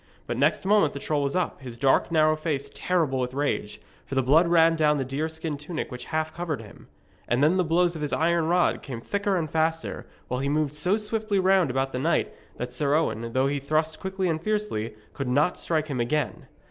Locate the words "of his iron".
7.95-8.45